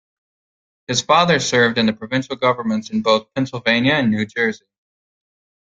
[0.87, 4.65] His father served in the provincial governments in both Pennsylvania and New Jersey.